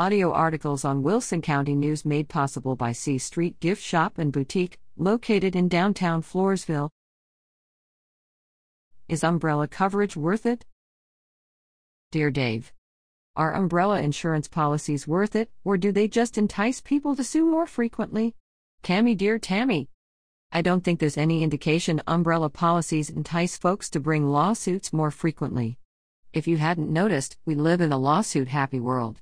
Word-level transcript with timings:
Audio 0.00 0.32
articles 0.32 0.82
on 0.82 1.02
Wilson 1.02 1.42
County 1.42 1.74
News 1.74 2.06
made 2.06 2.30
possible 2.30 2.74
by 2.74 2.90
C 2.90 3.18
Street 3.18 3.60
Gift 3.60 3.82
Shop 3.82 4.16
and 4.16 4.32
Boutique, 4.32 4.78
located 4.96 5.54
in 5.54 5.68
downtown 5.68 6.22
Floresville. 6.22 6.88
Is 9.10 9.22
umbrella 9.22 9.68
coverage 9.68 10.16
worth 10.16 10.46
it? 10.46 10.64
Dear 12.12 12.30
Dave, 12.30 12.72
Are 13.36 13.52
umbrella 13.52 14.00
insurance 14.00 14.48
policies 14.48 15.06
worth 15.06 15.36
it, 15.36 15.50
or 15.64 15.76
do 15.76 15.92
they 15.92 16.08
just 16.08 16.38
entice 16.38 16.80
people 16.80 17.14
to 17.14 17.22
sue 17.22 17.44
more 17.44 17.66
frequently? 17.66 18.34
Tammy, 18.82 19.14
dear 19.14 19.38
Tammy. 19.38 19.90
I 20.50 20.62
don't 20.62 20.82
think 20.82 20.98
there's 20.98 21.18
any 21.18 21.42
indication 21.42 22.00
umbrella 22.06 22.48
policies 22.48 23.10
entice 23.10 23.58
folks 23.58 23.90
to 23.90 24.00
bring 24.00 24.30
lawsuits 24.30 24.94
more 24.94 25.10
frequently. 25.10 25.76
If 26.32 26.48
you 26.48 26.56
hadn't 26.56 26.90
noticed, 26.90 27.36
we 27.44 27.54
live 27.54 27.82
in 27.82 27.92
a 27.92 27.98
lawsuit 27.98 28.48
happy 28.48 28.80
world. 28.80 29.20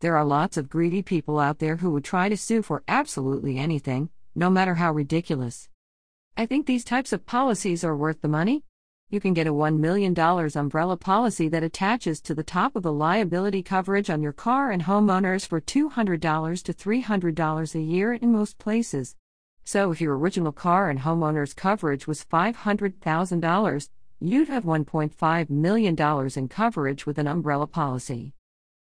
There 0.00 0.16
are 0.16 0.24
lots 0.24 0.56
of 0.56 0.70
greedy 0.70 1.02
people 1.02 1.38
out 1.38 1.58
there 1.58 1.76
who 1.76 1.90
would 1.90 2.04
try 2.04 2.30
to 2.30 2.36
sue 2.36 2.62
for 2.62 2.82
absolutely 2.88 3.58
anything, 3.58 4.08
no 4.34 4.48
matter 4.48 4.76
how 4.76 4.92
ridiculous. 4.92 5.68
I 6.38 6.46
think 6.46 6.64
these 6.64 6.84
types 6.84 7.12
of 7.12 7.26
policies 7.26 7.84
are 7.84 7.94
worth 7.94 8.22
the 8.22 8.28
money. 8.28 8.64
You 9.10 9.20
can 9.20 9.34
get 9.34 9.46
a 9.46 9.52
$1 9.52 9.78
million 9.78 10.18
umbrella 10.18 10.96
policy 10.96 11.48
that 11.48 11.62
attaches 11.62 12.22
to 12.22 12.34
the 12.34 12.42
top 12.42 12.76
of 12.76 12.82
the 12.82 12.94
liability 12.94 13.62
coverage 13.62 14.08
on 14.08 14.22
your 14.22 14.32
car 14.32 14.70
and 14.70 14.84
homeowners 14.84 15.46
for 15.46 15.60
$200 15.60 16.62
to 16.62 16.72
$300 16.72 17.74
a 17.74 17.80
year 17.82 18.14
in 18.14 18.32
most 18.32 18.56
places. 18.56 19.16
So, 19.64 19.90
if 19.90 20.00
your 20.00 20.16
original 20.16 20.52
car 20.52 20.88
and 20.88 21.00
homeowners 21.00 21.54
coverage 21.54 22.06
was 22.06 22.24
$500,000, 22.24 23.88
you'd 24.18 24.48
have 24.48 24.64
$1.5 24.64 25.50
million 25.50 26.30
in 26.36 26.48
coverage 26.48 27.04
with 27.04 27.18
an 27.18 27.26
umbrella 27.26 27.66
policy. 27.66 28.32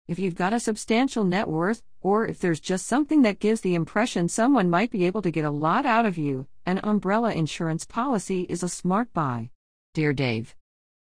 If 0.10 0.18
you've 0.18 0.34
got 0.34 0.54
a 0.54 0.60
substantial 0.60 1.24
net 1.24 1.48
worth, 1.48 1.84
or 2.02 2.26
if 2.26 2.40
there's 2.40 2.60
just 2.60 2.88
something 2.88 3.22
that 3.22 3.38
gives 3.38 3.62
the 3.62 3.76
impression 3.76 4.28
someone 4.28 4.68
might 4.68 4.90
be 4.90 5.06
able 5.06 5.22
to 5.22 5.30
get 5.30 5.46
a 5.46 5.52
lot 5.52 5.86
out 5.86 6.08
of 6.08 6.18
you, 6.18 6.48
an 6.66 6.80
umbrella 6.84 7.32
insurance 7.32 7.86
policy 7.86 8.48
is 8.50 8.64
a 8.64 8.70
smart 8.70 9.14
buy. 9.14 9.52
Dear 9.94 10.12
Dave, 10.14 10.56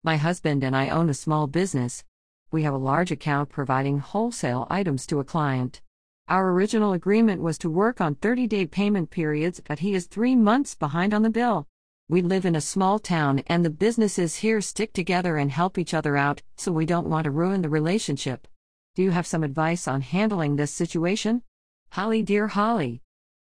My 0.04 0.18
husband 0.18 0.64
and 0.64 0.76
I 0.76 0.90
own 0.90 1.10
a 1.10 1.16
small 1.16 1.48
business. 1.48 2.04
We 2.52 2.62
have 2.62 2.74
a 2.76 2.78
large 2.78 3.10
account 3.10 3.50
providing 3.50 3.98
wholesale 3.98 4.68
items 4.70 5.08
to 5.08 5.20
a 5.20 5.24
client. 5.24 5.82
Our 6.28 6.52
original 6.52 6.94
agreement 6.94 7.42
was 7.42 7.58
to 7.58 7.72
work 7.72 8.00
on 8.00 8.14
30 8.14 8.46
day 8.46 8.68
payment 8.68 9.10
periods, 9.10 9.60
but 9.68 9.80
he 9.80 9.96
is 9.96 10.06
three 10.06 10.36
months 10.36 10.76
behind 10.76 11.16
on 11.16 11.24
the 11.24 11.32
bill. 11.32 11.66
We 12.10 12.22
live 12.22 12.46
in 12.46 12.56
a 12.56 12.62
small 12.62 13.00
town 13.00 13.42
and 13.48 13.66
the 13.66 13.72
businesses 13.72 14.36
here 14.36 14.62
stick 14.62 14.94
together 14.94 15.38
and 15.38 15.50
help 15.50 15.80
each 15.80 15.96
other 15.96 16.16
out, 16.16 16.44
so 16.58 16.72
we 16.72 16.86
don't 16.86 17.10
want 17.10 17.24
to 17.24 17.32
ruin 17.32 17.64
the 17.64 17.70
relationship. 17.70 18.48
Do 18.96 19.02
you 19.02 19.10
have 19.10 19.26
some 19.26 19.44
advice 19.44 19.88
on 19.88 20.02
handling 20.02 20.56
this 20.56 20.72
situation? 20.72 21.42
Holly, 21.90 22.22
dear 22.22 22.50
Holly. 22.50 23.02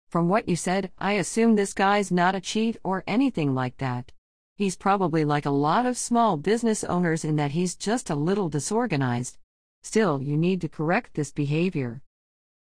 From 0.09 0.27
what 0.27 0.49
you 0.49 0.57
said, 0.57 0.91
I 0.97 1.13
assume 1.13 1.55
this 1.55 1.73
guy's 1.73 2.11
not 2.11 2.35
a 2.35 2.41
cheat 2.41 2.75
or 2.83 3.05
anything 3.07 3.55
like 3.55 3.77
that. 3.77 4.11
He's 4.57 4.75
probably 4.75 5.23
like 5.23 5.45
a 5.45 5.51
lot 5.51 5.85
of 5.85 5.97
small 5.97 6.35
business 6.35 6.83
owners 6.83 7.23
in 7.23 7.37
that 7.37 7.51
he's 7.51 7.77
just 7.77 8.09
a 8.09 8.15
little 8.15 8.49
disorganized. 8.49 9.37
Still, 9.81 10.21
you 10.21 10.35
need 10.35 10.59
to 10.59 10.67
correct 10.67 11.13
this 11.13 11.31
behavior. 11.31 12.01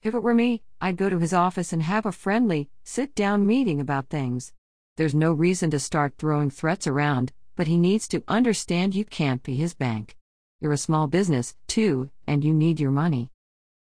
If 0.02 0.14
it 0.14 0.22
were 0.22 0.34
me, 0.34 0.62
I'd 0.78 0.98
go 0.98 1.08
to 1.08 1.18
his 1.18 1.33
office 1.33 1.72
and 1.72 1.83
have 1.83 2.05
a 2.05 2.12
friendly, 2.12 2.68
sit 2.84 3.14
down 3.14 3.46
meeting 3.46 3.80
about 3.80 4.11
things. 4.11 4.52
There's 4.98 5.14
no 5.14 5.33
reason 5.33 5.70
to 5.70 5.78
start 5.78 6.18
throwing 6.18 6.50
threats 6.50 6.86
around, 6.86 7.33
but 7.55 7.68
he 7.68 7.78
needs 7.78 8.06
to 8.08 8.22
understand 8.28 8.94
you 8.94 9.06
can't 9.06 9.42
be 9.42 9.56
his 9.56 9.72
bank. 9.72 10.14
You're 10.60 10.72
a 10.72 10.78
small 10.78 11.06
business, 11.06 11.54
too, 11.66 12.10
and 12.26 12.44
you 12.44 12.52
need 12.52 12.80
your 12.80 12.90
money. 12.90 13.30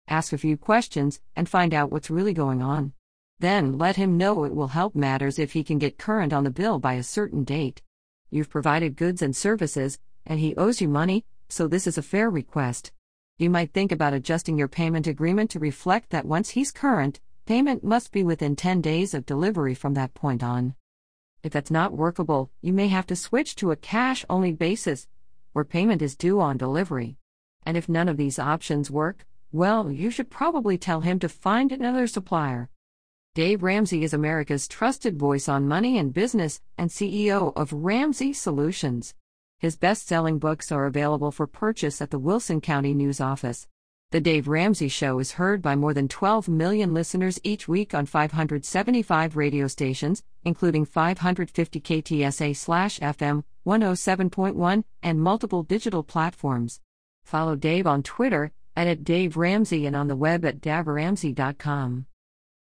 Ask 0.08 0.34
a 0.34 0.38
few 0.38 0.58
questions 0.58 1.20
and 1.36 1.50
find 1.50 1.74
out 1.74 1.92
what's 1.92 2.10
really 2.10 2.34
going 2.34 2.62
on. 2.62 2.94
Then 3.40 3.78
let 3.78 3.96
him 3.96 4.18
know 4.18 4.44
it 4.44 4.56
will 4.56 4.70
help 4.70 4.96
matters 4.96 5.40
if 5.40 5.54
he 5.54 5.64
can 5.64 5.80
get 5.80 5.98
current 5.98 6.34
on 6.34 6.44
the 6.44 6.50
bill 6.50 6.80
by 6.80 6.94
a 6.94 7.04
certain 7.04 7.44
date. 7.44 7.82
You've 8.30 8.50
provided 8.50 8.96
goods 8.96 9.22
and 9.22 9.36
services, 9.36 10.00
and 10.26 10.40
he 10.40 10.56
owes 10.56 10.82
you 10.82 10.88
money, 10.88 11.26
so 11.50 11.68
this 11.68 11.88
is 11.88 11.98
a 11.98 12.04
fair 12.04 12.30
request 12.30 12.92
you 13.42 13.50
might 13.50 13.74
think 13.74 13.92
about 13.92 14.14
adjusting 14.14 14.56
your 14.56 14.68
payment 14.68 15.08
agreement 15.08 15.50
to 15.50 15.58
reflect 15.58 16.12
that 16.12 16.26
once 16.26 16.52
he's 16.52 16.72
current, 16.72 17.20
payment 17.48 17.84
must 17.84 18.12
be 18.12 18.22
within 18.22 18.56
10 18.56 18.82
days 18.82 19.16
of 19.16 19.26
delivery 19.26 19.74
from 19.74 19.96
that 19.96 20.14
point 20.14 20.44
on. 20.44 20.76
If 21.42 21.52
that's 21.52 21.72
not 21.72 21.92
workable, 21.92 22.52
you 22.62 22.72
may 22.72 22.88
have 22.90 23.08
to 23.08 23.16
switch 23.16 23.56
to 23.56 23.72
a 23.72 23.76
cash 23.76 24.24
only 24.30 24.52
basis, 24.52 25.08
where 25.54 25.66
payment 25.66 26.02
is 26.02 26.16
due 26.16 26.40
on 26.40 26.58
delivery. 26.58 27.18
And 27.66 27.78
if 27.78 27.90
none 27.90 28.10
of 28.10 28.18
these 28.18 28.40
options 28.40 28.90
work, 28.90 29.26
well, 29.52 29.92
you 29.92 30.10
should 30.10 30.30
probably 30.30 30.78
tell 30.78 31.02
him 31.02 31.20
to 31.20 31.30
find 31.30 31.72
another 31.72 32.08
supplier. 32.08 32.70
Dave 33.34 33.64
Ramsey 33.64 34.04
is 34.04 34.14
America's 34.14 34.68
trusted 34.68 35.18
voice 35.18 35.48
on 35.48 35.68
money 35.68 35.98
and 35.98 36.14
business 36.14 36.60
and 36.78 36.90
CEO 36.90 37.54
of 37.56 37.72
Ramsey 37.72 38.34
Solutions. 38.34 39.14
His 39.60 39.78
best 39.78 40.08
selling 40.08 40.40
books 40.40 40.72
are 40.72 40.86
available 40.86 41.32
for 41.32 41.48
purchase 41.48 42.02
at 42.02 42.12
the 42.12 42.20
Wilson 42.20 42.62
County 42.62 42.94
News 42.94 43.22
Office. 43.22 43.68
The 44.12 44.20
Dave 44.20 44.50
Ramsey 44.50 44.90
Show 44.90 45.20
is 45.20 45.32
heard 45.34 45.62
by 45.62 45.78
more 45.78 45.94
than 45.94 46.10
12 46.10 46.50
million 46.50 46.94
listeners 46.94 47.40
each 47.44 47.70
week 47.70 47.94
on 47.94 48.06
575 48.06 49.38
radio 49.38 49.68
stations, 49.68 50.22
including 50.44 50.84
550 50.84 51.80
KTSA 51.80 53.00
FM 53.00 53.44
107.1 53.66 54.84
and 55.02 55.22
multiple 55.22 55.64
digital 55.64 56.04
platforms. 56.04 56.82
Follow 57.24 57.56
Dave 57.56 57.88
on 57.88 58.04
Twitter 58.04 58.52
and 58.76 58.90
at 58.90 59.06
Dave 59.06 59.38
Ramsey 59.38 59.86
and 59.86 59.96
on 59.96 60.10
the 60.10 60.18
web 60.18 60.44
at 60.44 60.60
daveramsey.com. 60.60 62.06